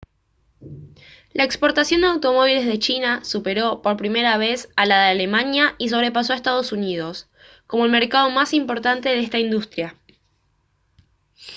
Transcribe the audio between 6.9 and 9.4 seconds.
uu como el mercado más importante de esta